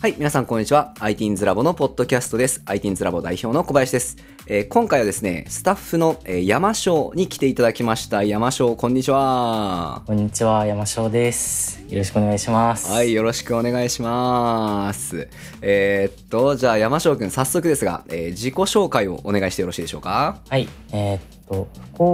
[0.00, 0.94] はい、皆さんこんにちは。
[0.98, 2.60] ITINS ラボのポッドキャストです。
[2.66, 4.16] ITINS ラボ代表の小林です。
[4.48, 8.24] えー今回はですね、スタッフの、えー山椒に来ていただきました。
[8.24, 10.02] 山椒、こんにちは。
[10.04, 11.84] こんにちは、山椒です。
[11.88, 12.90] よろしくお願いします。
[12.90, 15.28] はい、よろしくお願いします。
[15.60, 20.40] えーっと、じゃあ山椒くん、早速ですが、えー自己紹介をお願いしてよろしいでしょうか？
[20.48, 22.04] はい、えーっと、福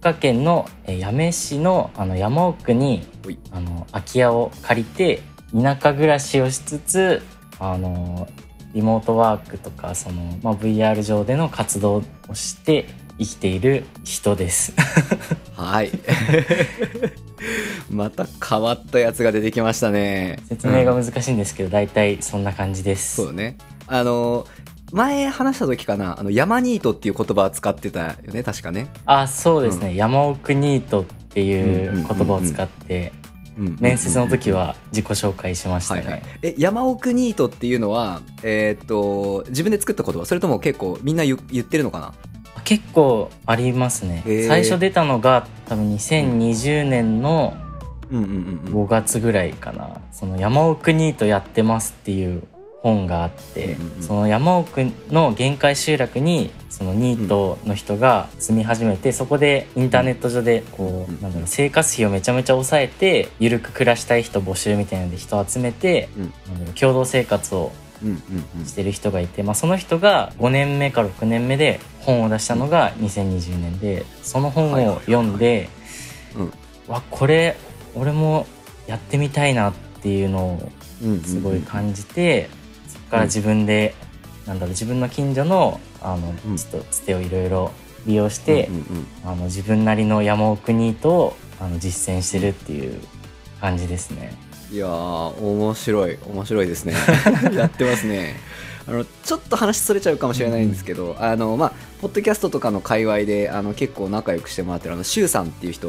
[0.00, 3.06] 岡県のえー八女市のあの山奥に
[3.50, 5.20] あの空き家を借りて
[5.54, 7.22] 田舎暮らしをしつつ、
[7.60, 8.28] あの
[8.74, 12.86] リモートワークとかその、まあ、VR 上での活動をして
[13.18, 14.72] 生きている人です。
[15.54, 15.90] はい。
[17.88, 20.40] また変わったやつが出てきましたね。
[20.48, 23.16] 説明が難しいんですけど、大体そんな感じです。
[23.16, 23.56] そうだね。
[23.86, 24.48] あの、
[24.90, 28.88] 前話した時かな、あの、山ニートっていう言葉を使ってたよね、確かね。
[29.06, 33.23] あ、そうですね、山奥ニートっていう言葉を使って、うん
[33.56, 36.00] 面接の時は自己紹介しましたね。
[36.02, 36.22] はいはい。
[36.42, 40.24] え、山奥ニートっていうのは、えーっと、自分で作った言葉？
[40.26, 42.12] それとも結構みんな言言ってるのかな？
[42.64, 44.22] 結構ありますね。
[44.48, 47.56] 最初出たのが多分2020年の
[48.10, 48.18] うん。
[48.18, 48.30] うんうん
[48.66, 48.84] うん。
[48.84, 52.42] 5月ぐらいかな「その山奥ニートやってます」っていう
[52.84, 54.02] 本があって、うんうんうん。
[54.02, 66.22] その山奥の限界集落にそのニートの人が住み始めて、そこでインターネット上でこう、うんなんだろう生活費をめちゃめちゃ抑えてゆるく暮らしたい人募集みたいなので人を集めて、うん。
[66.22, 67.72] なんだろう共同生活を
[68.02, 68.66] うんうんうん。
[68.66, 75.70] してる人がいて、まあ、その人が5年目から6年目で本を出したのが2020年でその本を読んで
[76.36, 76.52] うん。
[76.86, 77.56] わこれ
[77.94, 78.46] 俺も
[78.86, 80.72] やってみたいなっていうのを
[81.02, 81.22] うんうんうん。
[81.22, 82.63] すごい感じて、そこ
[83.14, 83.94] から自分で、
[84.46, 86.56] なんだろう自分の近所のあのうん。
[86.56, 87.72] ちょっとつてをいろいろ
[88.06, 93.00] 利用して、うんうんうんあの自分なりの山奥ニートをあの実践してるっていう
[93.60, 94.36] 感じですね。
[94.70, 94.88] いやー
[95.40, 96.18] 面白い。
[96.26, 96.94] 面白いですね。
[97.54, 98.36] やってますね
[98.86, 105.88] あのちょっと話それちゃうかもしれないんですけど、あのまあポッドキャストとかの界隈であの結構仲良くしてもらってるあのシュウさんっていう人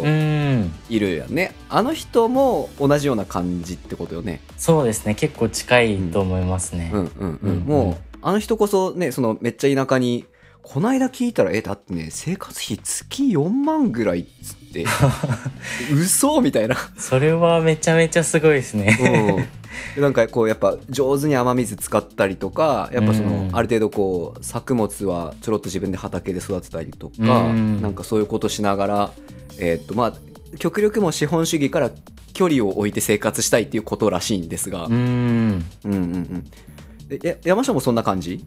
[0.90, 4.42] いるやんね、あの人も同じような感じってことよね。
[4.58, 5.16] そうですね。
[5.16, 6.92] 結構近いと思いますね。
[6.94, 7.60] うんうんうん、うんうん。
[7.62, 10.26] もうあの人こそねそのめっちゃ田舎に
[10.64, 14.86] こないだ聞いたらえだってね生活費月4万ぐらいっつって。
[15.94, 16.76] 嘘みたいな。
[16.98, 19.50] それはめちゃめちゃすごいですね。
[19.96, 23.56] うん、なんかこうやっぱ上手に雨水使ったりとかやっぱそのうん。
[23.56, 27.14] ある程度こう作物はちょろっと自分で畑で育てたりとか
[27.46, 27.82] うん。
[27.82, 29.12] なんかそういうことしながら
[29.60, 30.14] えーっとまあ
[30.60, 31.92] 極力も資本主義から
[32.34, 35.66] 距離を置いて生活したいっていうことらしいんですが、うーん。
[35.86, 36.48] うんうんうん。
[37.10, 38.44] えや山下もそんな感じ？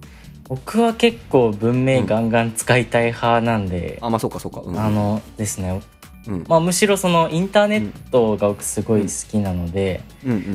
[0.48, 5.80] 僕は結構文明ガンガン使いたい派なんで、あまあそうかそうか、うん、あのですね、
[6.28, 6.44] うん。
[6.46, 10.02] まあ、むしろそのインターネットが僕すごい好きなので、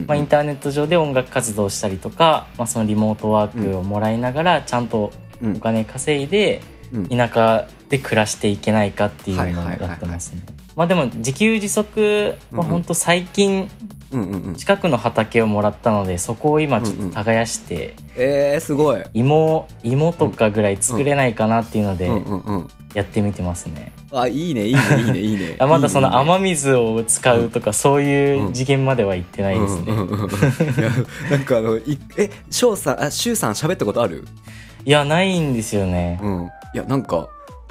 [0.08, 5.12] まあ、インターネット上で音楽活動したりとか、まあ、そのリモートワークをもらいながらちゃんと
[5.42, 6.62] うんお金稼いで
[6.94, 7.08] うん。
[7.08, 10.44] 田舎で暮らしていけないかっていうのをやってますね。
[10.76, 13.70] まあでも自給自足は本当最近
[14.58, 19.04] 近くの畑をもらったのでそこを今ちょっと耕してえー、すごい。
[19.14, 22.12] 芋芋とかぐらい作れないかなっていうので
[22.94, 23.92] やってみてますね。
[24.16, 25.56] あいいねいいねいいねいいね。
[25.60, 29.96] あまだその雨水を使うとかそういう次元までは行ってないですね。
[31.32, 34.26] なんかあのいえ翔さんあシュウさん喋ったことある？
[34.86, 36.20] いやないんですよね。
[36.22, 36.50] うん。
[36.74, 37.30] いやなんか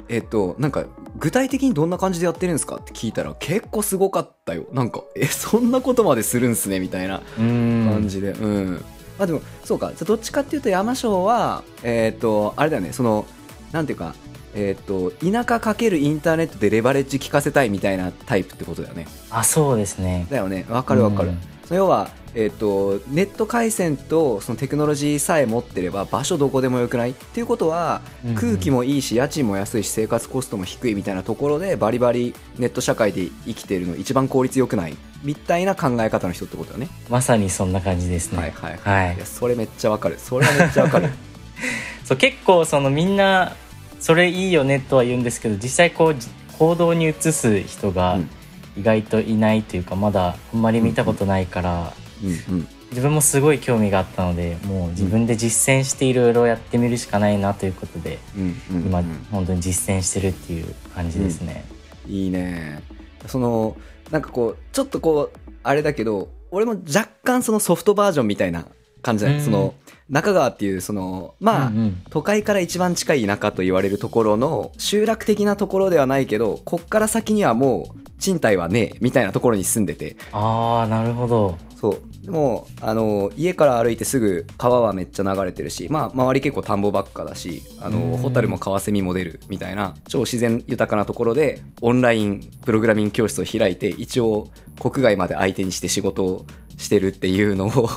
[0.09, 0.85] えっ、となんか
[1.17, 2.75] 具体的にどんな感じでやってるんですか？
[2.75, 4.65] って聞いたら結構すごかったよ。
[4.73, 8.31] なんかえそんなことまでするんすねみたいな感じで。
[8.31, 8.83] うん、
[9.17, 9.87] まあでもそうか。
[9.89, 12.91] じゃあどっちかっていうと山椒はえっ、とあれだよね。
[12.91, 13.25] その
[13.71, 14.13] なんていうか
[14.55, 19.07] えっ、と田舎かけるインターネットでレバレッジ効かせたいみたいなタイプってことだよね。
[19.29, 20.27] あそうですね。
[20.29, 20.65] だよね。
[20.69, 21.75] わかるわかる、うん。
[21.75, 28.35] 要は、えー、とネット回線とそのテクノロジーさえ持ってれば場所どこでもよくないっていうことはうんうん。
[28.35, 38.39] 空気もいいし家賃も安いし生活コストも低いみたいなところでバリバリネット社会で生きてるの一番効率よくないみたいな考え方の人ってことだね、まさにそんな感じですね。
[38.39, 38.77] はいはい。
[38.77, 39.15] はい。
[39.15, 40.19] いやそれめっちゃわかる。
[40.19, 41.09] それはめっちゃわかる。
[42.03, 43.55] そう結構そのみんな
[44.03, 46.27] それいいよねとは言うんですけど実際こうじ
[46.59, 48.29] 行動に移す人がうん。
[48.75, 52.55] 意外といないというかまだあんまり見たことないからうん。
[52.55, 52.67] うん。
[52.89, 58.43] 自分もすごい興味があったのでもう自分で実践していろいろやってみるしかないなということでうん。
[58.71, 58.77] うん。
[58.77, 58.85] うん。
[58.87, 61.63] 今本当に実践してるっていう感じですね。
[62.05, 62.83] いいね。
[63.27, 63.77] その
[64.11, 68.67] なんかこうちょっとこうあれだけど俺も若干そのソフトバージョンみたいな
[69.03, 69.43] 感じだね、うん。
[69.43, 69.75] その
[70.09, 72.03] 中川っていうそのまあ、うんうん。
[72.09, 80.15] 都会から一番近い田舎と言われるところの集落的なところではないけどこっから先にはもう賃貸はねえみたいなところに住んでて。
[80.31, 81.57] ああなるほど。
[81.79, 82.25] そう。
[82.25, 88.17] でもあの家から歩いてすぐ川はめっちゃ流れてるしまあ周り結構田んぼばっかだしあのうん。
[88.17, 94.47] ホタルもカワセミも出るみたいな超自然豊かなところでオンラインプログラミング教室を開いて一応
[94.79, 96.45] 国外まで相手にして仕事を
[96.77, 97.89] してるっていうのを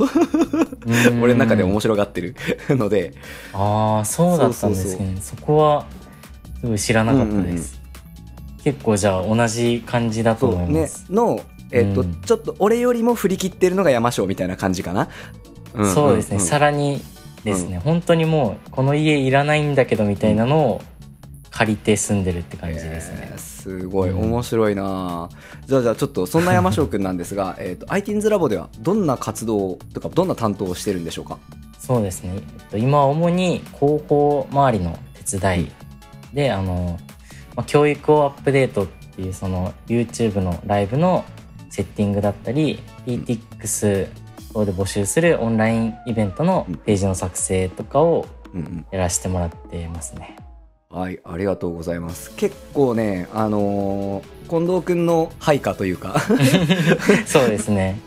[1.22, 2.36] 俺の中で面白がってる
[2.70, 3.14] ので。
[3.52, 5.16] ああそうだったんですね。
[5.20, 5.86] そこは
[6.60, 7.80] すごい知らなかったです、
[8.64, 11.06] 結構じゃあ同じ感じだと思います。
[11.10, 11.40] の
[11.70, 12.20] えっと、うん。
[12.22, 15.08] ちょっと俺よりも振り切ってるのが山椒みたいな感じかな、
[15.82, 17.02] んそうですね、んんさらに
[17.44, 20.82] ですね、本当にもうこの家いらないんだけどみたいなのを
[21.50, 23.30] 借りて住んでるって感じですね。
[23.32, 24.30] えー、すごいうん。
[24.30, 25.28] 面白いな、
[25.66, 31.38] じゃあじゃあちょっとそんな山椒くんなんですが えっと ITINS ラボではどんな活動とかどんな担当をしてるんでしょうか？
[31.78, 34.98] そうですね、えっと、今は主に広報周りの
[35.28, 35.72] 手伝い
[36.32, 36.98] で、あの、
[37.54, 41.24] まあ、教育をアップデートっていうその YouTube のライブの
[41.70, 44.08] セッティングだったり PTX
[44.52, 50.36] 等で募集するオンラインイベントのページの作成とかをうんやらせてもらってますね。
[50.38, 50.45] うん
[50.96, 52.32] はいありがとうございます。
[52.36, 56.20] 結構ねあのー近藤くんの配下というか。
[57.26, 58.00] そうですね。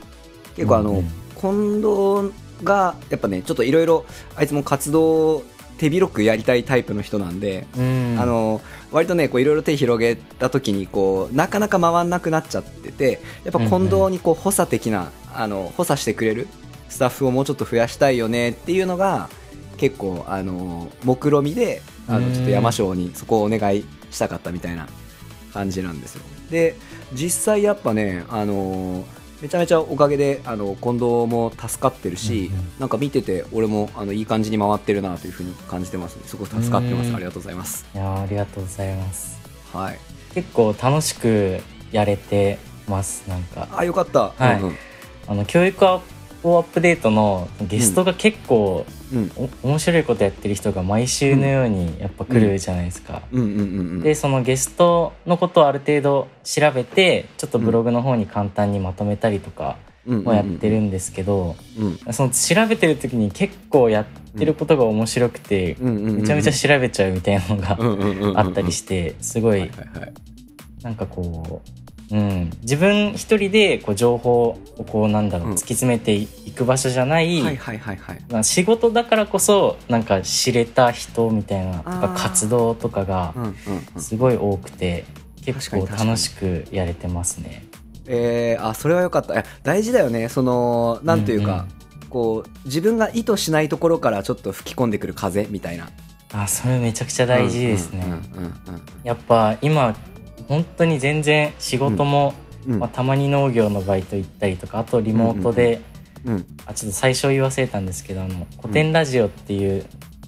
[0.56, 1.10] 結構あの、うんうん。
[1.36, 2.34] 近藤
[2.64, 4.06] がやっぱねちょっといろいろ
[4.36, 5.44] あいつも活動を
[5.78, 8.60] 手広くやりたいタイプの人なんで、うん、あの
[8.92, 16.48] 割とねこういろいろ手広げた時にこうなかなか回んなくなっちゃっててやっぱ近藤にこう補佐的な、あの補佐してくれる
[16.90, 19.30] スタッフをもうちょっと増やしたいよねっていうのが
[19.78, 24.88] 結構あの目論見であうんのちょっと山椒にそこをお願いしたかったみたいな
[25.54, 26.24] 感じなんですよ。
[26.52, 26.76] で
[27.14, 29.06] 実際やっぱねあの
[29.42, 32.72] めちゃめちゃおかげであの近藤も助かってるし、うんうん。
[32.80, 36.24] なんか見てて俺もあのいい感じに回ってるなというふうに感じてますね。
[36.26, 37.06] すごく助かってまうん。
[37.10, 37.86] すありがとうございます。
[37.96, 39.40] いやーありがとうございます。
[39.72, 40.00] はい。
[40.34, 41.60] 結構楽しく
[41.92, 43.68] やれてますなんか。
[43.72, 44.34] あよかった。
[44.38, 44.76] はいうん。
[45.28, 45.86] あの教育
[46.44, 49.32] をアップデートのゲストが結構、うん。
[49.64, 53.22] お面白いことやってる人が毎週のようにやっぱ来るじゃないですか。
[53.32, 62.14] でそのゲストのことをある程度調べてちょっとブログの方に簡単にまとめたりとかもやってるんですけど、うん。
[62.14, 64.06] その調べてる時に結構やっ
[64.38, 69.70] てることが面白くて、めちゃめちゃ調べちゃうみたいなのがあったりししてすごい。
[70.82, 71.79] なんかこう、
[72.12, 75.54] うん、自分一人でこう情報をこうなんだろううん。
[75.54, 78.22] 突き詰めていく場所じゃない、はいはいはいはい。
[78.32, 81.84] まあ仕事だからこそなんか知れた人みたいな
[82.18, 83.56] 活動とかがうんうん
[83.96, 84.02] うん。
[84.02, 85.06] すごい多くて
[85.46, 86.10] 結構確かに確かに。
[86.10, 87.66] 楽しくやれてますね。
[88.08, 89.44] えー、あそれはよかった。
[89.62, 90.30] 大事だよね。
[90.30, 91.68] そのなんというか、
[92.10, 95.90] こう自分が意図しないところからちょっと吹き込んでくる風みたいな。
[96.34, 98.04] あそれめちゃくちゃ大事ですね。
[98.06, 98.54] うんうん。
[99.04, 99.96] やっぱ今
[100.50, 102.34] 本当に全然仕事も、
[102.68, 102.74] うん。
[102.74, 102.80] うん。
[102.80, 105.76] まあ、たまに農業のバイト行ったりとかあとリモートで、
[106.26, 109.86] うんあちょっと最初言わせたんですけどあの古典ラジオっていう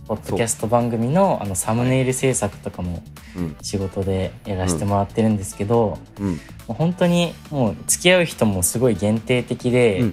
[0.08, 3.04] ポッドキャスト番組のあのサムネイル制作とかも
[3.36, 3.56] うん。
[3.62, 6.32] 仕事でやらせてもらってるんですけど、うん。
[6.32, 6.36] も
[6.70, 10.04] う本当にもう付き合う人もすごい限定的で、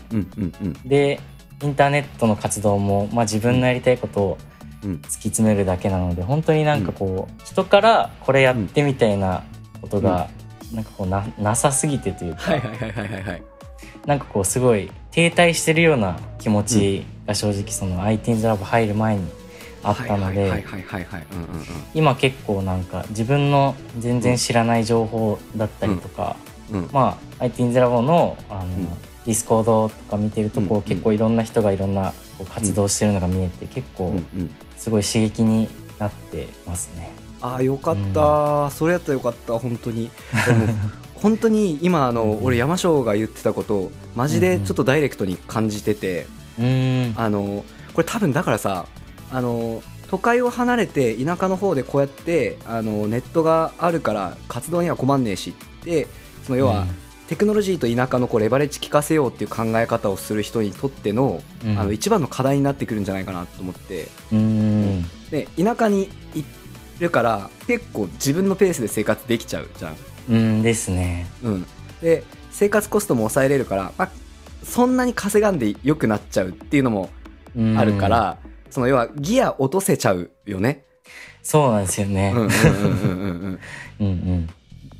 [0.84, 1.20] で
[1.62, 4.38] インターネットの活動も、まあ、自分のやりたいことを
[4.84, 4.92] うん。
[5.02, 9.42] 突き詰めるだけなので本当になんかこう、人からこれやってみたいな
[9.80, 10.28] ことが、
[10.72, 13.42] なんかこうななさすぎてというか、はいはいはいはい
[14.06, 19.28] なんかこうすごい停滞してるような気持ちが正直その IT's ラボ入る前に
[19.82, 20.64] あったので、
[21.94, 26.36] 今結構なんか自分の全然知らない情報だったりとか、
[26.72, 26.88] うん。
[26.92, 28.88] まあ IT's ラボのあの、ん。
[29.26, 34.18] ディスコードとか見てるとこう、うん結構いろんな人がいろんなこう活動してるのが見えて、結構
[34.78, 35.68] すごい刺激に
[35.98, 37.10] なってますね。
[37.40, 40.10] ああよかった、それやったらよかった本当に。
[41.14, 42.44] 本当に今あの、うん。
[42.44, 46.26] 俺山椒が言ってたことをマジでちょっとダイレクトに感じてて、
[46.58, 47.20] うーん。
[47.20, 48.86] あのこれ多分だからさ
[49.32, 56.06] あの都会を離れて田舎の方でこうやってあのネットがあるから活動には困んねえしって
[56.44, 56.86] その要は、
[57.26, 61.78] テクノロジーと田舎のこうレバレッジ効かせようっていう考え方をする人にとっての,、うん。
[61.78, 64.08] あの一番の課題になってくるんじゃないかなと思って。
[64.32, 66.46] うんうんで田舎に行
[67.00, 69.96] るから結構自分のペースで生活できちゃうじゃん。
[70.30, 71.26] うんですね。
[71.42, 71.66] うん、
[72.00, 74.10] で生活コストも抑えれるから、まあ、
[74.62, 77.10] そんなに稼がんで良くなっちゃうっていうのも
[77.56, 78.38] うんあるから、
[78.70, 80.84] その要はギア落とせちゃうよね。
[81.42, 82.32] そうなんですよね。
[82.34, 83.60] うんうんうんうんうん
[84.00, 84.48] うんうん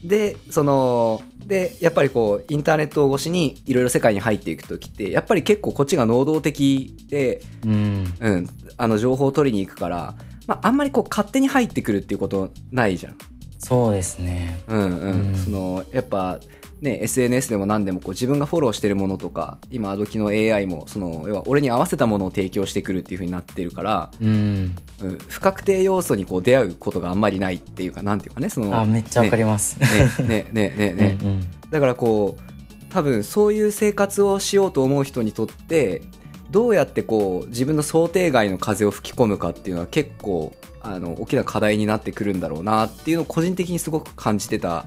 [0.04, 10.14] でそのでやっぱりこうインターネット越しにいろいろ世界に入っていく時ってやっぱり結構こっちが能動的で、うんうん、あの情報を取りに行くから、
[10.48, 13.16] まあ、あんまりこう勝手に入ってくるっていうことないじゃん。
[13.58, 14.58] そうですね。
[14.66, 15.28] うんうん。
[15.28, 15.34] うん。
[15.36, 16.40] そのやっぱ
[16.80, 24.76] ね、SNS でも何でもこう自分がフォローしてるものとか今アドキの AI もその要は俺に合わせたものを提供してくるっていう風になってるから、うん。
[25.02, 29.78] うん、不確定要素にこう出会うことがあんまりないっていうかなんていうかねそのあめっちゃわかります、
[30.22, 31.18] ねねねねね。
[31.20, 31.50] うんうん。
[31.70, 36.02] だからこう多分そういう生活をしようと思う人にとって
[36.50, 44.86] どうやってこう自分の想定外の風を吹き込むかっていうのは結構あの大きな課題になってくるんだろうなっていうのを個人的にすごく感じてた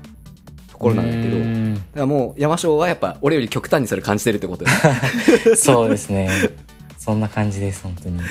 [0.71, 1.75] ところなんだけどだうん。
[1.75, 4.71] からもう山椒はやっぱ俺より極端にそれ感じてるってことだ
[5.55, 6.29] そうですね。
[6.97, 8.17] そんな感じです本当に。
[8.19, 8.21] い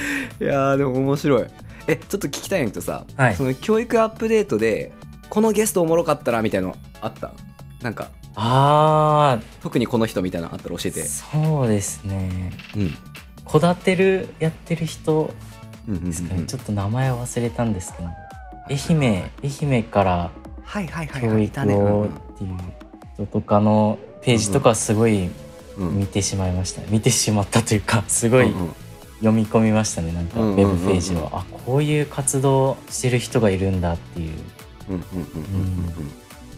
[0.40, 1.46] やーでも面白い。
[1.86, 3.36] えちょっと聞きたいんだけどさ、はい。
[3.36, 4.92] その教育アップデートで
[5.28, 7.32] このゲストおもろかったなみたいなのあった？
[7.82, 8.08] なんか。
[8.36, 11.02] あ特にこの人みたいなのあったら教えて。
[11.02, 12.52] あそうですね。
[12.76, 12.94] うん
[13.50, 15.34] こだてるやってる人
[15.88, 18.08] ですかね、ちょっと名前忘れたんですけど
[18.68, 20.30] 愛媛愛媛から
[20.62, 22.58] はいはいはい教育をっていう
[23.14, 25.28] 人とかのページとかすごい
[25.76, 28.54] 見てしまいました、見てしまったというか すごい
[29.18, 34.30] 読み込みましたねなんかウェブページを、あこういう活動してる人がいるんだっていう。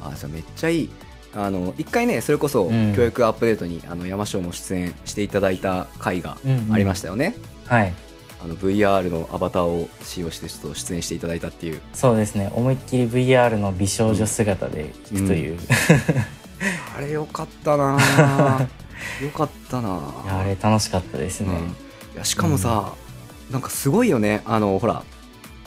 [0.02, 0.90] あじゃあめっちゃいい
[1.34, 2.94] あの一回ねそれこそうん。
[2.94, 6.36] 教育アップデートに、あの山椒も出演していただいた回が
[6.70, 7.34] ありましたよね、
[7.66, 7.92] はい。
[8.42, 11.80] あの VR のアバターを使用してちょっと出演していただいたっていう。
[11.94, 12.50] そうですね。
[12.54, 15.58] 思いっきり VR の美少女姿で聞くという、い
[16.96, 18.68] あれよかったなぁ。
[19.22, 22.14] よかったなあれ楽しかったですね、うん。
[22.14, 22.92] いやしかもさ、
[23.50, 24.42] なんかすごいよね。
[24.44, 25.02] あのほら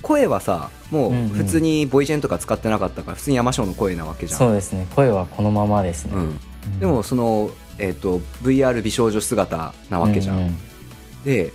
[0.02, 4.40] 声はさもう普通にボイジェンとか使ってなかったから普通に山椒の声なわけじゃん。
[4.40, 4.88] そうですね。
[4.96, 6.24] 声はこのままですね、うん、う
[6.68, 6.80] ん。
[6.80, 11.52] でもその、えっと VR 美少女姿なわけじゃん、ううで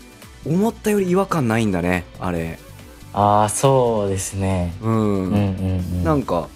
[0.47, 2.59] 思ったより違和感ないんだねあれ。
[3.13, 4.75] ああそうですね。
[4.83, 6.05] うん、うんうんうん。
[6.05, 6.49] なんか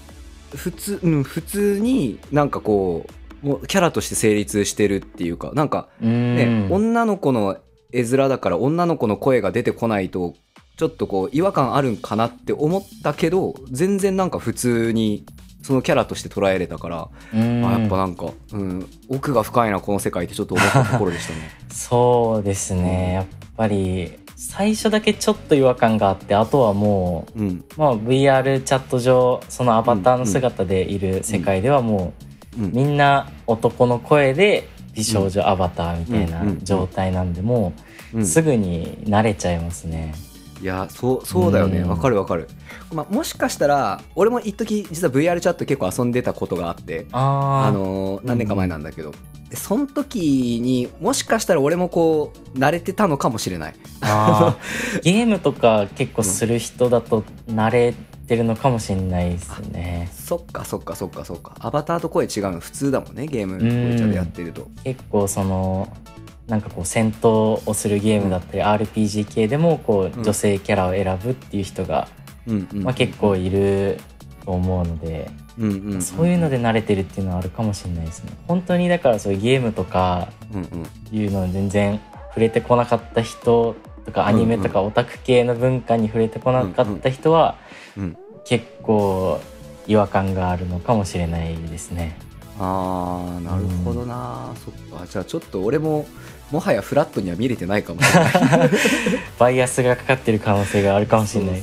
[0.54, 3.06] 普通、うん、普通になんかこ
[3.42, 6.36] うもうキャラとして成立してるっていうかなんかうん。
[6.36, 7.58] ね、女の子の
[7.92, 10.34] 絵面だから女の子の声が出てこないと
[10.76, 15.24] ちょっとこう違和感あるんかなって思ったけど全然なんか普通に
[15.64, 17.64] そのキャラとして捉えれたから、うん。
[17.66, 21.50] あやっぱなんか、うん、奥が深いなこの世界ってちょっと思ったところでしたね。
[21.72, 23.14] そうですね。
[23.14, 23.26] やっ
[23.56, 27.64] ぱり最初だけちょっと違和感があってあとはもうん。
[27.76, 32.12] う、まあ、VR チャット上そのアバターの姿でいる世界ではも
[32.58, 32.64] うん。
[32.66, 36.48] うみんな男の声で美少女アバターみたいなうん。
[36.48, 36.60] うん。
[36.62, 37.72] 状態なんでも
[38.12, 38.26] ううん。
[38.26, 40.14] すぐに慣れちゃいますね。
[40.64, 41.80] いやそうそうだよね。
[41.80, 41.90] うん。
[41.90, 42.48] わかるわかる、
[42.90, 49.12] まあ、もしかしたら俺も一時実は VR チャット結構遊んでたことがあってあのー何年か前なんだけど、
[49.50, 53.74] でその時にもしかしたら俺もこう慣れてたのかもしれない。
[55.04, 57.94] ゲームとか結構する人だと慣れ
[58.26, 60.08] てるのかもしれないですね。
[60.14, 61.56] そっかそっかそっかそっか。
[61.58, 63.68] アバターと声違うの普通だもんねゲームんボイ
[63.98, 64.68] チャでやってると。
[64.82, 65.94] 結構その
[66.46, 70.20] なんかこう戦闘をするゲームだったり、RPG 系でもこうん。
[70.20, 72.08] う女性キャラを選ぶっていう人が、
[72.46, 73.98] うんうんまあ、結構いる
[74.44, 78.32] と思うので、うんうんうんそういうので慣れてるっていうのはあるかもしれないですね。
[78.48, 81.16] 本当にだからそういうゲームとかうんうん。
[81.16, 87.56] いうの全然触れてこなかった人とかアニメとかオタク系の文化に触れてこなかった人は
[87.96, 89.40] うん結構
[89.86, 92.16] 違和感があるのかもしれないですね。
[92.58, 95.06] あーなるほどな、そっか。
[95.06, 96.06] じゃあちょっと俺も
[96.50, 98.70] もはやフラットには見れてないかもしれない。
[99.38, 101.62] バイアスがかかってる可能性があるかもしれない。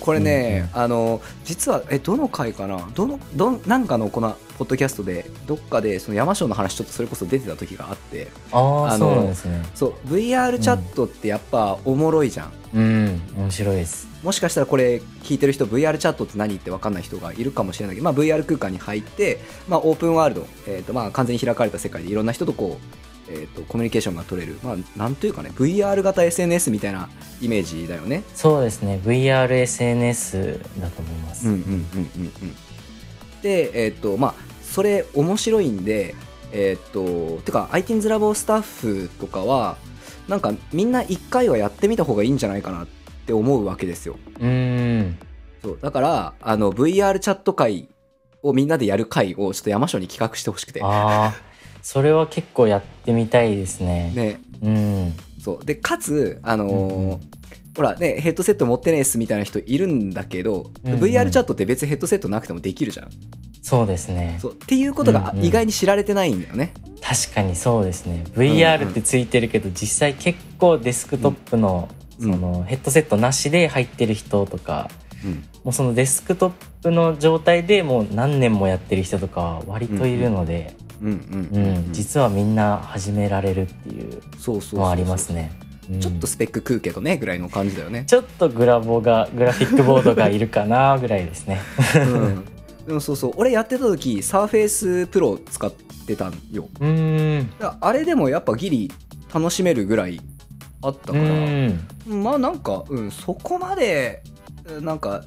[0.00, 2.88] これね、あの実はえどの回かな？
[2.94, 8.28] どのどんなんかのこのポッドキャストでどっかでその山椒の話ちょっとそれこそ出てた時があって。
[8.52, 9.62] あのそうなんですね。
[9.74, 13.20] そう VR チャットってやっぱおもろいじゃん、うん。
[13.36, 14.08] 面白いです。
[14.22, 27.08] もしかしたらこれ聞いてる人 VR チャットって何って分かんない人がいるかもしれないけど、まあ、VR 空間に入って、まあ、オープンワールド、えーとまあ、完全に開かれた世界でいろんな人とこう、えー、とコミュニケーションが取れる、まあ、なんというかね VR 型 SNS みたいな
[27.40, 28.24] イメージだよね。
[28.34, 31.48] そうですね VRSNS だと思います。
[31.48, 32.56] うんうんうんうんうん
[33.42, 36.14] でえっ、とまあそれ面白いんで
[36.52, 39.76] えっ、とてか iTunes ラボスタッフとかは
[40.28, 42.86] なんかみんな一回はやってみた方がいいんじゃないかなっ
[43.26, 44.16] て思うわけですよ。
[44.40, 45.18] うーん
[45.62, 47.88] そうだからあの VR チャット会
[48.42, 51.51] をみんなでやる会をちょっと山椒に企画してほしくてああ
[51.82, 54.12] それは結構やってみたいですね。
[54.14, 54.40] ね。
[54.62, 55.14] うん。
[55.40, 55.64] そう。
[55.64, 57.20] でかつあのーうんうん。
[57.74, 61.00] ほらねヘッドセット持ってねえっすみたいな人いるんだけど、うんうん。
[61.00, 63.10] VR チャットって別にヘッドセットなくてもできるじゃん。
[63.62, 64.38] そうですね。
[64.40, 64.52] そう。
[64.52, 65.44] っていうことがうんうん。
[65.44, 68.24] 意外に知られてないんだよね、確かにそうですね。
[68.34, 72.32] VR ってついてるけど、実際結構デスクトップの,、うん。
[72.32, 74.90] そのヘッドセットなしで入ってる人とか
[75.24, 75.44] うん。
[75.64, 81.62] もうそのデスクトップの状態でもう何年もやってる人とか割といるので、うんうんうん。
[81.62, 81.76] うん。
[81.76, 85.52] うん実はみんな始められるっていうのはありますね。
[85.90, 86.00] うん。
[86.00, 88.04] ちょっとスペック食うけどねぐらいの感じだよね。
[88.08, 91.60] ちょっとグラボがグラフィックボードがいるかなぐらいですね。
[91.96, 92.44] うん。
[92.86, 93.32] でもそうそう。
[93.36, 95.72] 俺やってた時サーフェイスプロ使っ
[96.06, 96.68] てたんよ。
[96.80, 97.50] うーん。
[97.80, 98.92] あれでもやっぱギリ
[99.32, 100.20] 楽しめるぐらい
[100.82, 101.28] あったうから。
[101.28, 101.78] ん。
[102.06, 104.22] まあなんか、うん、そこまで
[104.80, 105.24] なんか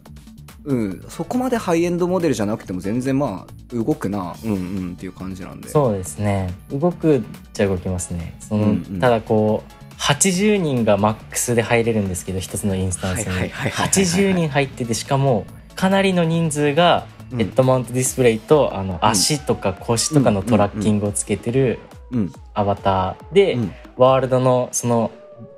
[0.65, 1.05] うん。
[1.10, 4.36] そこまでハイエンドモデルじゃなくても全然まあ動くな。
[4.43, 5.69] うんうんっていう感じなんで。
[5.69, 6.53] そうですね。
[6.72, 7.22] 動くっ
[7.53, 8.36] ちゃ動きますね。
[8.39, 9.00] その、うんうん。
[9.00, 13.25] ただこう、80人がマックスで入れるんですけど、一つのインスタンスに。
[13.27, 15.45] はいはいはいはいはい80人入ってて、しかも、
[15.75, 17.38] かなりの人数がうん。
[17.39, 21.79] ヘッドマウントディスプレイと、あの、足とか腰とかのトラッキングをつけてる
[22.12, 23.72] うんアバターで、うん。
[23.98, 25.12] ワールドのその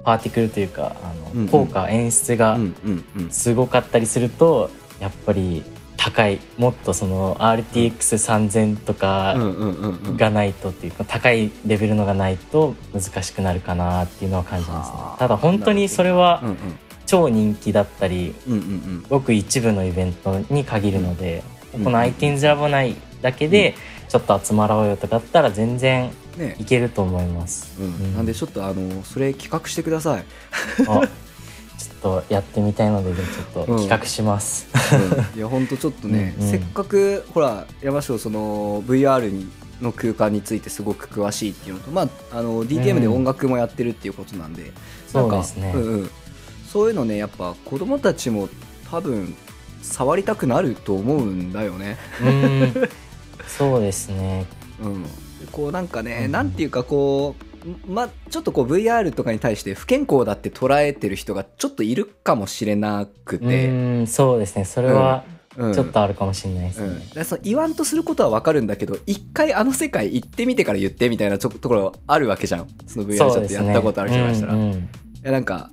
[0.03, 1.45] パーティクルというか、あうんうん。
[1.47, 2.57] の、効果、演出が
[3.29, 4.69] すごかったりすると、
[5.00, 5.63] やっぱり
[5.98, 9.36] 高い、もっとその RTX3000 とか、
[10.16, 14.98] がないとっていうか高いレベルのがないと難しくなるかなっていうのは感じますね。
[14.98, 15.20] はあ。
[15.20, 16.44] ただ本当にそれは
[17.06, 18.36] 超人気だったり
[19.10, 21.44] ごく一部のイベントに限るので、
[21.75, 21.84] うん。
[21.84, 23.75] この iTunes ラボ内だけで
[24.08, 26.12] ちょっと集まろうよとかだったら全然
[26.60, 28.16] いけると思います、うんうん。
[28.16, 30.25] なんでちょっとあのそれ企画してください、
[30.88, 31.01] あ
[31.77, 34.67] ちょっとやってみたいのでちょっと企画します、
[35.34, 35.38] うん。
[35.38, 36.51] いやほんとちょっとね、うんうん。
[36.51, 39.48] せっかくほら山椒その VR に
[39.81, 44.72] の空間についてすごく詳しいっていうのとまああの DTM で音楽もやってるっていうことなんで、
[45.13, 45.72] なんかそうですね。
[45.75, 46.10] うんうん、
[46.67, 48.50] そういうのねやっぱ子供たちも
[48.89, 49.36] 多分
[49.84, 51.98] 触りたくなると思うんだよね。
[52.24, 52.89] うん。
[53.48, 54.48] そうですね。
[54.81, 55.05] うん、
[55.51, 56.31] こうなんかね、うん。
[56.31, 57.47] なんていうかこう
[57.88, 64.65] まちょっとこう VR とかに対して不健康だって捉えてる人がちょっといるかもしれなくうて、んそうですね。
[64.65, 65.24] それは
[65.57, 65.74] うん。
[65.74, 72.68] ちょっとあるかもしれないですね、うん、その言わんとすることは分かるんだけど一回あの世界行ってみてから言ってみたいなちょところあるわけじゃん。
[72.85, 74.72] その VR チャットやったことある人がしたら、いうん。
[74.72, 74.89] うん
[75.24, 75.72] やなんか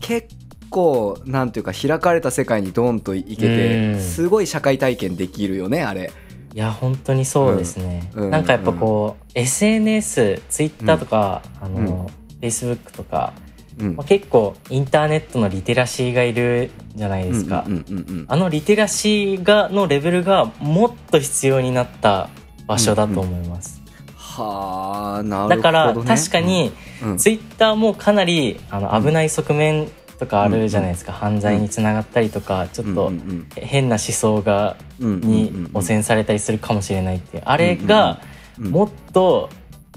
[0.00, 0.28] 結
[0.68, 4.00] 構なんていうか開かれた世界にドーンと行けて、うん。
[4.00, 6.12] すごい社会体験できるよねあれ
[6.52, 8.30] いや本当にそうですね、うん。
[8.30, 11.84] なんかやっぱこう、SNS ツイッターとか、あうん。
[11.84, 12.10] の、
[12.40, 13.32] Facebook とか、
[13.78, 13.96] うん。
[13.96, 22.28] まあ、結構インターネットのリテラシーがいるじゃないですか、うんうんうんうんあのリテラシーがのレベルがもっと必要になった
[22.66, 23.80] 場所だと思います、
[24.16, 38.20] はあなるほど、ね、だから確かにうん、ツイッターもかなりあの危ない側面とかあるじゃないですか、犯罪につながったりとかちょっとうん変な思想がうんうんに汚染されたりするかもしれないっていうあれが
[38.60, 39.48] うんもっと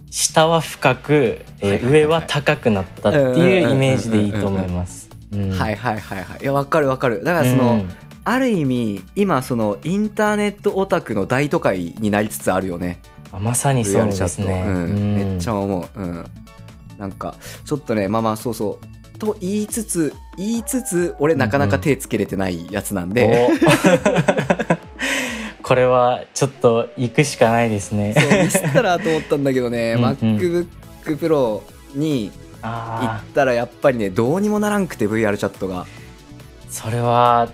[0.10, 5.10] 下は深く、えー上は高くなったっていうイメージでいいと思います。
[5.34, 6.40] うんはいはいはいはい。
[6.42, 7.24] いやわかるわかる。
[7.24, 7.90] だからその、うん。
[8.24, 13.02] ある意味今そのインターネットオタクの大都会になりつつあるよね。
[13.34, 14.64] あまさにそうですね。
[14.66, 14.76] うん。
[14.76, 15.16] うん。
[15.16, 16.26] めっちゃ思う、うん、
[17.00, 23.54] なんかちょっとねまあまあそうそうと言いつつ言いつつ俺なかなか手つけれてないやつなんで、お。
[25.64, 28.14] これはちょっと行くしかないですね。
[28.14, 30.12] そうミスったらと思ったんだけどねうんうん。
[30.12, 30.68] MacBook
[31.18, 31.62] Pro
[31.96, 32.32] に
[32.62, 35.86] 行ったらやっぱりねどうにもならんくて VR チャットが。
[36.70, 37.50] それは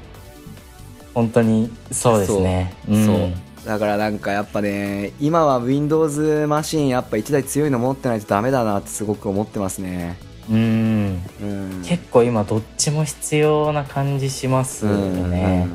[1.13, 2.73] 本当にそうですね。
[2.89, 3.05] ん。
[3.05, 3.31] そう。
[3.65, 10.17] だからなんかやっぱね今は Windows マシンやっぱ1台強いの持ってないとダメだなってすごく思ってますね
[10.49, 11.21] うん。
[11.41, 11.83] うん。
[11.85, 15.67] 結構今どっちも必要な感じしますよね。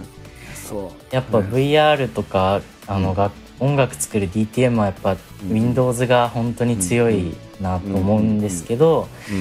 [0.54, 1.14] そう。
[1.14, 3.02] やっぱうん VR とか、あうん。
[3.02, 5.52] のが音楽作る DTM はやっぱうん。
[5.52, 9.34] Windows が本当に強いなと思うんですけど、う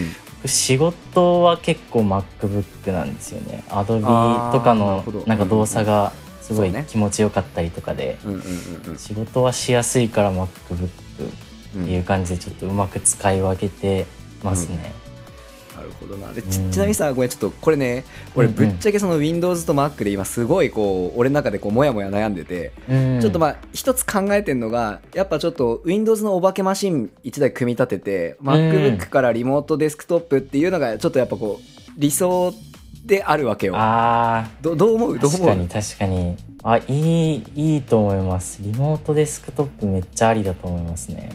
[0.46, 0.48] ん。
[0.48, 3.63] 仕事は結構 MacBook なんですよね。
[3.69, 8.17] Adobe とかのなんか動作がすごい気持ちよかったりとかで、
[8.98, 10.48] 仕事はしやすいから MacBook
[11.76, 14.06] うんっていう感じでちょっとうまく使い分けて
[14.43, 14.93] ますね。
[15.76, 16.32] なるほどな。
[16.34, 16.72] でちうん。
[16.72, 18.04] ちなみにさごめんちょっとこれね
[18.36, 18.70] 俺うんうん。
[18.70, 23.20] ぶっちゃけその Windows と Mac で今すごいこう俺の中でこうモヤモヤ悩んでてうん。
[23.22, 32.54] ちょっとまあ一つ考えてんのがやっぱちょっと Windows のお化けマシン1台組み立てて MacBook からリモートデスクトップっていうのがちょっとやっぱこう理想
[33.06, 33.74] であるわけよ。
[33.76, 35.16] あどどう思う？
[35.18, 35.44] ーどう思う？
[35.44, 36.38] 確かに確かに。
[36.64, 36.84] あい
[37.36, 38.62] いいいと思います。
[38.62, 41.30] リモートデスクトップめっちゃありだと思いますね。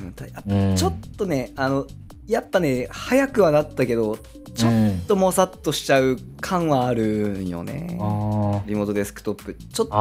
[0.48, 1.87] うん、ちょっとねあの
[2.28, 4.18] やっぱね早くはなったけど
[4.54, 7.96] ちょっうんともさっとしちゃう感はあるんよね。
[8.00, 9.54] あリモートデスクトップ。
[9.54, 9.92] ちょっと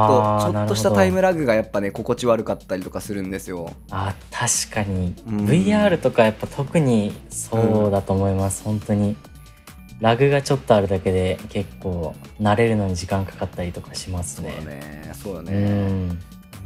[0.52, 3.68] ちょっとしたタイムラグがやっぱね心地悪かったりとかするんですよ。
[3.68, 5.46] ーあ確かに、うん。
[5.46, 9.16] VR とかやっぱ特にそうだと思います、本当に。
[10.00, 15.12] ラグがちょっとあるだけで結構慣れるのに時間かかったりとかしますそうねだね。
[15.14, 16.18] そうだうね、ん。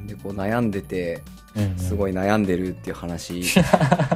[0.07, 1.23] でこう悩んでて
[1.55, 1.79] うん。
[1.79, 3.43] すごい悩んでるっていう話、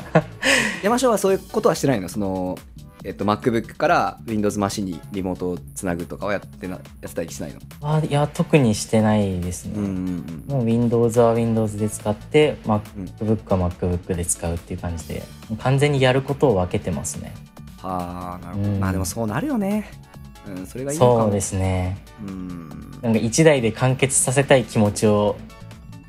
[0.83, 2.09] 山椒はそういうことはしてないの？
[2.09, 2.57] その、
[3.05, 7.61] えっと、MacBook から Windows マシンにリモートをつなぐとかはやってなやってたりしないの？
[7.83, 17.35] あいや特にしてないですね、うんうんもう Windows は Windows で使って MacBook は MacBook で使うっていう感じでもう完全にやることを分けてますね。
[17.83, 18.81] はあなるほど、うん。
[18.81, 19.91] まあでもそうなるよね。
[20.49, 21.23] うんそれがいいのかも。
[21.25, 21.99] そうですね。
[22.27, 22.69] うん。
[23.03, 25.37] なんか1台で完結させたい気持ちを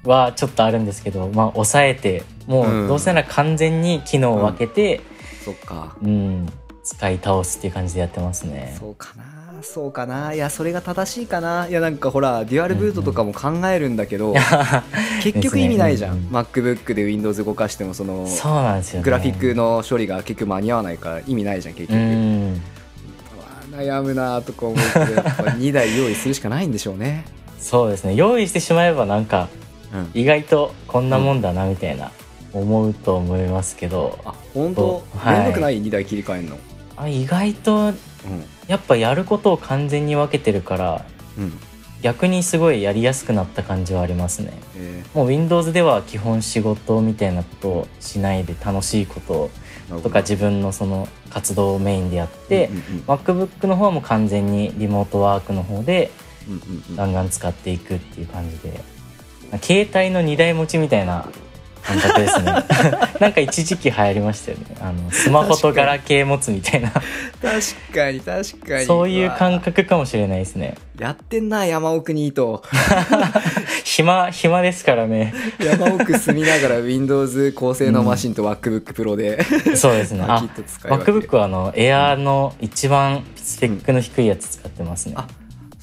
[0.07, 2.85] はちょっとあるんですけどまあ抑えてもうん。
[2.85, 5.01] うどうせなら完全に機能を分けて、
[5.43, 5.95] そっか。
[6.01, 6.47] うん。
[6.83, 8.75] 使い倒すっていう感じでやってますね。
[8.79, 9.23] そうかな。
[9.61, 10.33] そうかな。
[10.33, 11.67] いやそれが正しいかな。
[11.67, 14.33] いやなんかほらデュアルブートとかも考えるんだけど、
[15.21, 16.39] 結局意味ないじゃん、ですね。
[16.39, 19.03] MacBook で Windows 動かしてもそのそうなんですよね。
[19.03, 22.53] グラフィックの処理が結局間に合わないから意味ないじゃん結う局、ん。
[23.73, 27.25] うわ悩むなとか思うけどやっぱ2台用意するしかないんでしょうね。
[27.59, 28.13] そうですね。
[28.15, 29.66] 用意してしまえばなんかうん
[30.13, 32.11] 意外とこんなもんだなみたいな
[32.53, 35.03] 思うと思いますけど、あ本当？
[35.15, 35.37] はい。
[35.37, 36.57] 面倒くない？2台切り替えるの？
[36.95, 37.93] あ意外と
[38.67, 41.05] やっぱやることを完全に分けてるから
[41.37, 41.43] うん。
[41.43, 41.59] うん
[41.99, 44.53] 逆にすごいやりやすくなった感じはありますね。
[44.75, 49.49] えもう Windows では基本仕事みたいなことをしないで楽しいこと
[50.03, 53.03] とか自分のその活動をメインでやって、うんうん。
[53.07, 56.11] MacBook の方はもう完全にリモートワークの方で
[56.47, 56.95] うんうんうん。
[56.95, 58.79] ガンガン使っていくっていう感じで
[59.61, 61.27] 携帯の2台持ちみたいな
[61.83, 62.51] 感覚ですね。
[63.21, 64.65] なんか一時期流行りましたよね。
[64.81, 66.91] あのスマホとガラケー持つみたいな。
[66.91, 67.03] 確
[67.93, 68.85] かに確かに。
[68.85, 70.75] そういう感覚覚かもしれないですね。
[70.97, 72.63] やってんな山奥にいと。
[73.85, 75.33] 暇暇ですからね。
[75.59, 80.23] 山奥住みながら Windows 高性能マシンと MacBookPro で、そうですね。
[80.23, 85.27] MacBook はあのエアーの一番スペックの低いやつ使ってますね、あ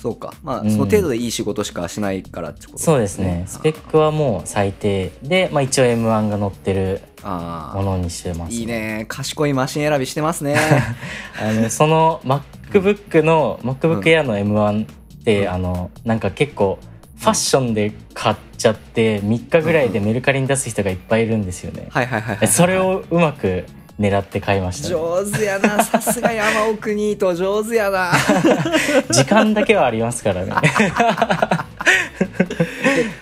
[0.04, 0.34] そうか。
[0.42, 0.70] まあ、うん。
[0.70, 2.78] その程度でいい仕事しかしないからってこと。
[2.78, 3.44] そうですね。
[3.46, 5.12] スペックはもう最低。
[5.22, 9.06] で、まあ、一応 M1 が乗ってるああものにしてます、いいね。
[9.08, 10.56] 賢いマシン選びしてますね。
[11.40, 14.00] あのその MacBook の MacBook うん。
[14.00, 14.86] Air の M1 っ
[15.24, 15.52] て、うん。
[15.54, 16.78] あのなんか結構
[17.16, 23.64] ファッションで買っちゃって3日ぐらいでメルカリに出す人がいっぱいいるんですよね、はいはいはいはいそれをうまく
[23.98, 25.82] 狙って買いました、ね、上手やな。
[25.84, 28.12] さすが山奥にいると上手やな。
[29.10, 30.52] 時間だけはありますからね。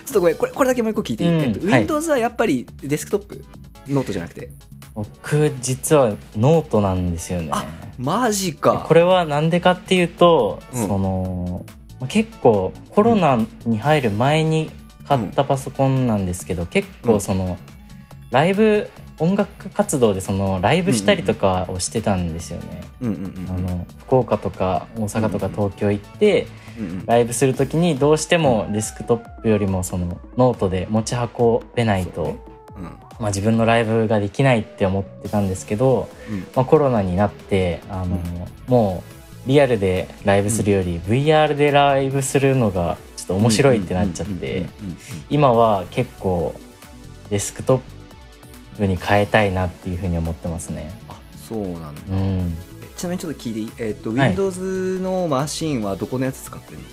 [0.05, 1.81] ちょっとごめんこれこれだけもう一個聞いていい、うんえっとはい。
[1.81, 3.43] Windows はやっぱりデスクトップ
[3.87, 4.49] ノートじゃなくて？
[4.95, 7.49] 僕実はノートなんですよね。
[7.51, 7.65] あ
[7.97, 8.85] マジか。
[8.87, 10.87] これはなんでかっていうと、うん。
[10.87, 11.65] その
[11.99, 14.71] まあ結構コロナに入る前に
[15.07, 17.57] 買ったパソコンなんですけど、結構その
[18.31, 26.47] ライブ音楽活動でそのライブしたりとかをしてたんですよね、うんうんうんあの福岡とか大阪とか東京行って
[26.77, 27.05] うんうん。
[27.05, 32.89] ライブする時にどうしてもデスクトップよりもそのノートで持ち運べないと、そうね。
[33.19, 36.39] まあ、自分のライブができないって思ってたんですけど、うん。
[36.55, 38.19] まあ、コロナになってあの、
[38.67, 39.03] も
[39.45, 44.97] うリアルでライブするより VR でライブするのがちょっと面白いってなっちゃってうんうんうんうん
[45.29, 46.55] 今は結構
[47.29, 47.81] デスクトッ
[48.73, 50.91] プに変えたいなっていうふうに思ってますね。
[51.09, 51.15] あ
[51.47, 52.01] そうなんだ。
[52.09, 52.57] うん、
[52.95, 53.71] ちなみにちょっと聞いていい？
[53.77, 54.29] えっとはい。
[54.29, 56.83] Windows のマシンはどこのやつ使ってるの？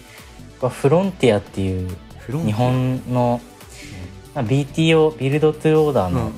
[0.61, 1.88] これフロンティアっていう
[2.45, 3.40] 日本の、
[4.35, 6.31] まあ BTO ビルドトゥオーダーの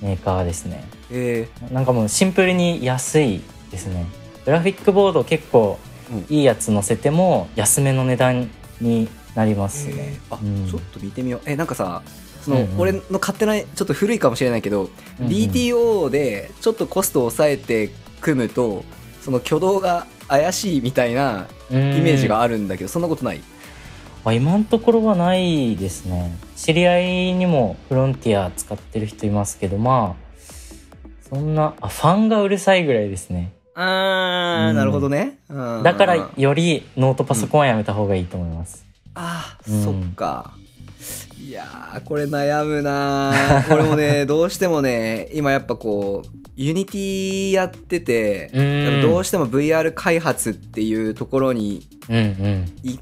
[0.00, 0.84] メーカーですね。
[1.10, 4.06] えなんかもうシンプルに安いですね。
[4.44, 5.78] グラフィックボード結構
[6.10, 6.34] うん。
[6.34, 8.50] いいやつ乗せても安めの値段
[8.80, 9.94] になりますー。
[9.94, 10.18] ね。
[10.30, 10.68] あ、うん。
[10.68, 11.42] ちょっと見てみよう。
[11.46, 12.02] えなんかさ
[12.42, 12.80] その、うんうん。
[12.80, 15.30] 俺の勝手なちょっと古いかもしれないけど、うんうん。
[15.30, 18.84] BTO でちょっとコストを抑えて組むと
[19.22, 23.40] その挙動が怪しいみたいなイイメージがあるんだけど、そんなことない？
[24.24, 26.36] あ今のところはないですね。
[26.56, 30.40] 知り合いにもフロンティア使ってる人いますけどまあ
[31.28, 33.52] そんなあファンがうるさいぐらいですね。
[33.74, 34.76] あー、うん。
[34.76, 35.82] なるほどね、うん。
[35.82, 40.02] だからよりノートパソコンはやめた方がいいと思います、あー、うん。
[40.02, 40.52] そっか
[41.42, 43.72] いやーこれ悩むなー。
[43.74, 49.02] 俺もねどうしてもね今やっぱこうユニティやってて、うん。
[49.02, 52.72] どうしても VR 開発っていうところにうんうん。
[52.82, 52.98] い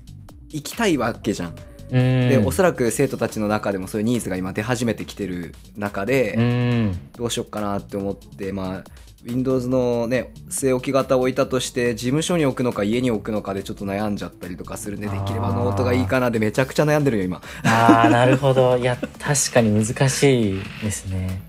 [0.50, 1.54] 行きたいわけじゃん。
[1.90, 2.28] うん。
[2.28, 6.98] でおそらく生徒たちの中でもそういうニーズが今出始めてきてる中で、うん。
[7.16, 8.90] どうしよっかなって思ってまあ
[9.24, 17.42] Windows のね据え置き型を置いたとして事務所に置くのか家に置くのかでちょっと悩んじゃったりとかするんでできればノートがいいかなでめちゃくちゃ悩んでるよ今。
[17.64, 18.76] ああなるほど。
[18.76, 21.42] いや確かに難しいですね。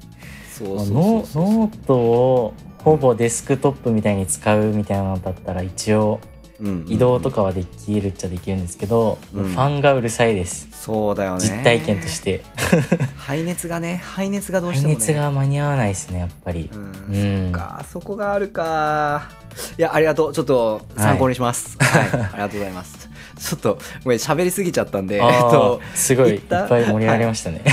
[0.51, 6.38] そうそうノートをほぼデスクトップみたいに使うみたいなのだったら一応うん
[6.87, 9.43] 移動とかはできるっちゃできるんですけど、うん。
[9.45, 10.67] ファンがうるさいです。
[10.71, 11.41] そうだよね。
[11.41, 12.41] 実体験として。
[13.17, 16.69] 排熱がね排熱がどうし排ても、ね、熱が間に合わないですねやっぱり。
[16.73, 17.51] うん、うん。
[17.51, 19.29] そっかそこがあるか。
[19.77, 20.33] いやありがとう。
[20.33, 21.77] ちょっと参考にします。
[21.79, 23.08] はい、ありがとうございます
[23.39, 27.63] ちょっとごめん喋りすぎちゃったんでえっあとーすごいいっぱい盛り上がりましたね、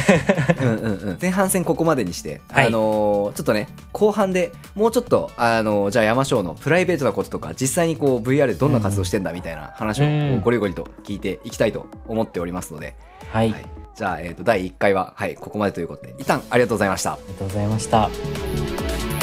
[0.61, 2.67] うんうんうん、前半戦ここまでにして、はい。
[2.67, 12.97] あのーちょっとね後半でもうちょっと、あのーじゃあ山椒のプライベートなこととか実際にこう VR でどんな活動してんだみたいな話をゴリゴリと聞いていきたいと思っておりますので、
[13.31, 13.67] はい、はい。
[13.95, 17.15] じゃあ、えー、と第1回は、はい、ここまでということで一旦ありがとうございました。
[17.15, 19.16] ありがとうございました